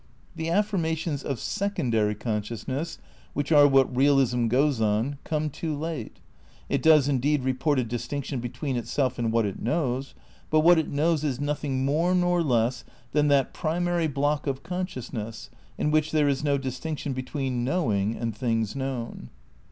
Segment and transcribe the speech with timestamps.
[0.35, 2.97] The affirmations of secondary consciousness
[3.33, 6.19] (which are what realism goes on) come too late.
[6.69, 10.15] It does indeed report a distinction between itself and what it knows;
[10.49, 15.51] but what it knows is nothing more nor less than that primary block of consciousness
[15.77, 19.29] in which there is no distinction between knowing and things known.